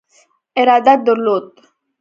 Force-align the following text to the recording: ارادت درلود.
ارادت 0.59 0.99
درلود. 1.07 1.45